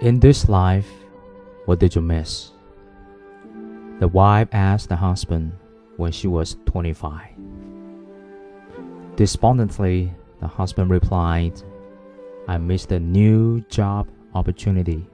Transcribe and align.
In 0.00 0.18
this 0.18 0.48
life, 0.48 0.88
what 1.66 1.78
did 1.78 1.94
you 1.94 2.00
miss? 2.00 2.52
The 3.98 4.08
wife 4.08 4.48
asked 4.52 4.88
the 4.88 4.96
husband 4.96 5.52
when 5.98 6.10
she 6.10 6.26
was 6.26 6.56
25. 6.64 7.28
Despondently, 9.16 10.14
the 10.40 10.46
husband 10.46 10.90
replied, 10.90 11.60
I 12.48 12.56
missed 12.56 12.90
a 12.92 12.98
new 12.98 13.60
job 13.68 14.08
opportunity. 14.34 15.06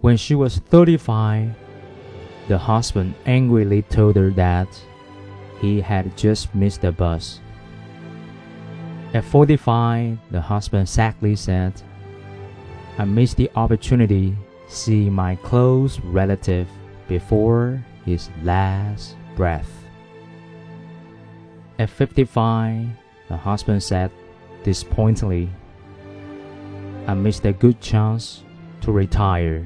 When 0.00 0.16
she 0.16 0.34
was 0.34 0.58
35, 0.58 1.54
the 2.48 2.58
husband 2.58 3.14
angrily 3.26 3.82
told 3.82 4.16
her 4.16 4.30
that 4.30 4.68
he 5.60 5.80
had 5.80 6.16
just 6.16 6.52
missed 6.54 6.80
the 6.80 6.90
bus. 6.90 7.40
At 9.14 9.24
45, 9.24 10.18
the 10.30 10.40
husband 10.40 10.86
sadly 10.86 11.34
said, 11.34 11.72
I 12.98 13.04
missed 13.06 13.38
the 13.38 13.50
opportunity 13.56 14.36
to 14.68 14.74
see 14.74 15.08
my 15.08 15.36
close 15.36 15.98
relative 16.00 16.68
before 17.08 17.82
his 18.04 18.28
last 18.42 19.16
breath. 19.34 19.70
At 21.78 21.88
55, 21.88 22.86
the 23.28 23.36
husband 23.36 23.82
said 23.82 24.10
disappointingly, 24.62 25.48
I 27.06 27.14
missed 27.14 27.46
a 27.46 27.52
good 27.52 27.80
chance 27.80 28.42
to 28.82 28.92
retire. 28.92 29.64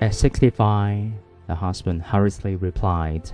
At 0.00 0.14
65, 0.14 1.12
the 1.46 1.54
husband 1.54 2.02
hurriedly 2.02 2.56
replied, 2.56 3.30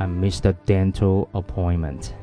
I 0.00 0.06
missed 0.06 0.44
a 0.44 0.54
dental 0.66 1.28
appointment. 1.34 2.14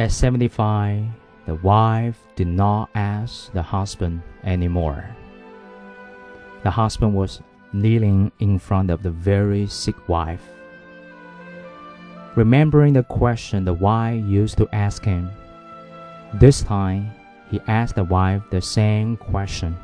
At 0.00 0.10
75, 0.10 1.04
the 1.46 1.54
wife 1.54 2.18
did 2.34 2.48
not 2.48 2.90
ask 2.96 3.52
the 3.52 3.62
husband 3.62 4.22
anymore. 4.42 5.08
The 6.64 6.70
husband 6.70 7.14
was 7.14 7.40
kneeling 7.72 8.32
in 8.40 8.58
front 8.58 8.90
of 8.90 9.04
the 9.04 9.12
very 9.12 9.68
sick 9.68 9.94
wife. 10.08 10.42
Remembering 12.34 12.94
the 12.94 13.04
question 13.04 13.64
the 13.64 13.72
wife 13.72 14.20
used 14.24 14.58
to 14.58 14.68
ask 14.74 15.04
him, 15.04 15.30
this 16.34 16.62
time 16.62 17.12
he 17.48 17.60
asked 17.68 17.94
the 17.94 18.02
wife 18.02 18.42
the 18.50 18.60
same 18.60 19.16
question. 19.16 19.76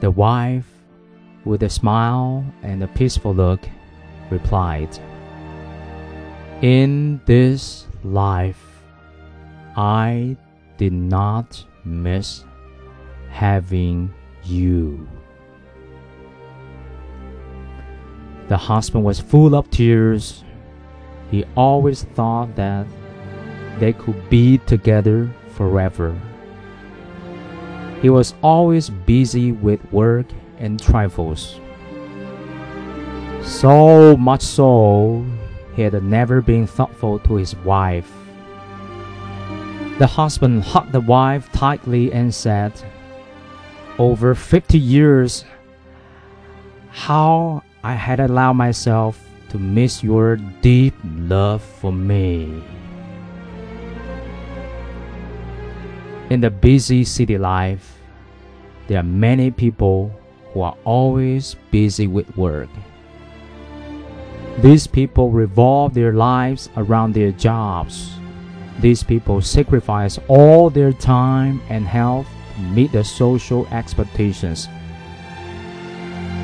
The 0.00 0.10
wife, 0.10 0.66
with 1.46 1.62
a 1.62 1.70
smile 1.70 2.44
and 2.62 2.82
a 2.82 2.88
peaceful 2.88 3.34
look, 3.34 3.60
replied, 4.28 4.98
In 6.60 7.22
this 7.24 7.86
life, 8.04 8.82
I 9.76 10.36
did 10.78 10.92
not 10.92 11.64
miss 11.84 12.44
having 13.30 14.12
you. 14.44 15.08
The 18.48 18.56
husband 18.56 19.04
was 19.04 19.20
full 19.20 19.54
of 19.54 19.70
tears. 19.70 20.42
He 21.30 21.44
always 21.56 22.02
thought 22.02 22.56
that 22.56 22.86
they 23.78 23.92
could 23.92 24.28
be 24.28 24.58
together 24.58 25.30
forever. 25.50 26.20
He 28.02 28.10
was 28.10 28.34
always 28.42 28.90
busy 28.90 29.52
with 29.52 29.80
work 29.92 30.26
and 30.58 30.80
trifles. 30.80 31.60
So 33.42 34.16
much 34.16 34.42
so, 34.42 35.24
he 35.74 35.82
had 35.82 36.02
never 36.02 36.40
been 36.40 36.66
thoughtful 36.66 37.18
to 37.20 37.36
his 37.36 37.54
wife. 37.56 38.10
The 39.98 40.06
husband 40.06 40.64
hugged 40.64 40.92
the 40.92 41.00
wife 41.00 41.52
tightly 41.52 42.12
and 42.12 42.34
said, 42.34 42.72
Over 43.98 44.34
50 44.34 44.78
years, 44.78 45.44
how 46.90 47.62
I 47.84 47.94
had 47.94 48.20
allowed 48.20 48.54
myself 48.54 49.20
to 49.50 49.58
miss 49.58 50.02
your 50.02 50.36
deep 50.36 50.94
love 51.04 51.62
for 51.62 51.92
me. 51.92 52.62
In 56.30 56.40
the 56.40 56.50
busy 56.50 57.04
city 57.04 57.36
life, 57.36 57.98
there 58.86 59.00
are 59.00 59.02
many 59.02 59.50
people 59.50 60.12
who 60.52 60.62
are 60.62 60.76
always 60.84 61.56
busy 61.70 62.06
with 62.06 62.36
work. 62.36 62.68
These 64.58 64.86
people 64.86 65.30
revolve 65.30 65.94
their 65.94 66.12
lives 66.12 66.68
around 66.76 67.14
their 67.14 67.32
jobs. 67.32 68.10
These 68.80 69.02
people 69.02 69.40
sacrifice 69.40 70.18
all 70.28 70.68
their 70.68 70.92
time 70.92 71.62
and 71.68 71.86
health 71.86 72.26
to 72.56 72.60
meet 72.60 72.92
the 72.92 73.04
social 73.04 73.66
expectations. 73.68 74.68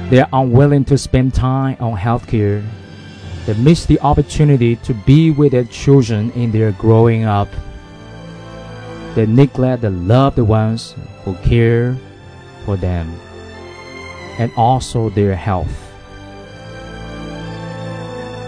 They 0.08 0.20
are 0.20 0.28
unwilling 0.32 0.84
to 0.86 0.96
spend 0.96 1.34
time 1.34 1.76
on 1.80 1.98
healthcare. 1.98 2.64
They 3.44 3.54
miss 3.54 3.84
the 3.84 4.00
opportunity 4.00 4.76
to 4.76 4.94
be 4.94 5.30
with 5.30 5.52
their 5.52 5.64
children 5.64 6.30
in 6.32 6.52
their 6.52 6.72
growing 6.72 7.24
up. 7.24 7.48
They 9.14 9.26
neglect 9.26 9.82
the 9.82 9.90
loved 9.90 10.38
ones 10.38 10.94
who 11.24 11.34
care 11.36 11.96
for 12.64 12.76
them 12.76 13.18
and 14.38 14.52
also 14.56 15.10
their 15.10 15.34
health. 15.34 15.85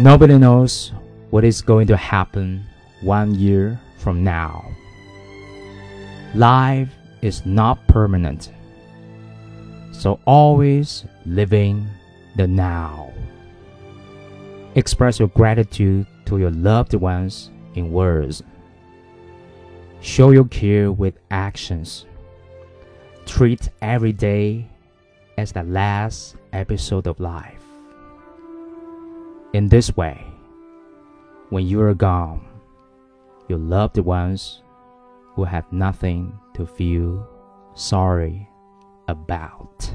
Nobody 0.01 0.39
knows 0.39 0.93
what 1.31 1.45
is 1.45 1.61
going 1.61 1.89
to 1.89 1.97
happen 1.97 2.65
one 3.03 3.35
year 3.35 3.81
from 3.97 4.23
now. 4.23 4.71
Life 6.37 6.89
is 7.21 7.45
not 7.45 7.85
permanent, 7.89 8.53
so 9.91 10.21
always 10.25 11.05
living 11.27 11.85
the 12.37 12.47
now. 12.47 13.13
Express 14.77 15.19
your 15.19 15.29
gratitude 15.29 16.07
to 16.27 16.39
your 16.39 16.53
loved 16.53 16.95
ones 16.95 17.51
in 17.75 17.91
words. 17.91 18.45
Show 20.01 20.31
your 20.31 20.45
care 20.45 20.93
with 20.93 21.19
actions. 21.33 22.07
Treat 23.27 23.69
every 23.83 24.13
day 24.13 24.71
as 25.37 25.51
the 25.51 25.65
last 25.65 26.37
episode 26.53 27.09
of 27.09 27.19
life. 27.19 27.68
In 29.55 29.69
this 29.69 29.97
way, 29.97 30.27
when 31.49 31.67
you 31.67 31.81
are 31.81 31.95
gone, 31.95 32.47
your 33.49 33.59
loved 33.59 33.97
ones 33.97 34.63
will 35.37 35.47
have 35.47 35.73
nothing 35.73 36.39
to 36.53 36.67
feel 36.67 37.27
sorry 37.73 38.47
about. 39.09 39.91